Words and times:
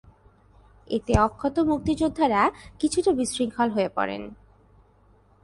এতে 0.87 1.13
অক্ষত 1.19 1.55
মুক্তিযোদ্ধারা 1.71 2.41
কিছুটা 2.79 3.11
বিশৃঙ্খল 3.11 3.67
হয়ে 3.69 3.89
পড়েন। 3.95 4.23